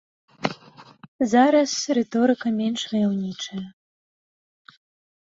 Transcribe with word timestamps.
Зараз 1.33 1.71
рыторыка 1.99 2.47
менш 2.59 2.81
ваяўнічая. 2.97 3.65